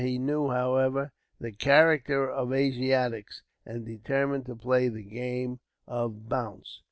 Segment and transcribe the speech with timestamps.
[0.03, 6.79] He knew, however, the character of Asiatics, and determined to play the game of bounce.